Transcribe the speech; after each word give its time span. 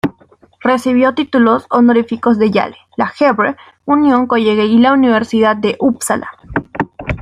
Recibió 0.61 1.13
títulos 1.13 1.67
honoríficos 1.69 2.39
de 2.39 2.49
Yale, 2.49 2.75
la 2.97 3.13
Hebrew 3.19 3.55
Union 3.85 4.25
College 4.25 4.65
y 4.65 4.79
la 4.79 4.93
Universidad 4.93 5.55
de 5.55 5.77
Upsala. 5.79 6.27